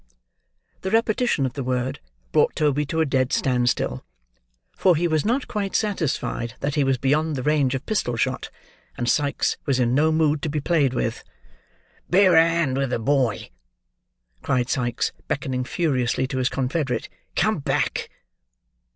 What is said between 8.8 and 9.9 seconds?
and Sikes was